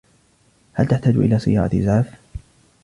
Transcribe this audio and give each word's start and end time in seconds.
هل 0.73 0.85
تحتاج 0.87 1.15
إلى 1.15 1.39
سيارة 1.39 1.79
إسعاف؟ 1.83 2.11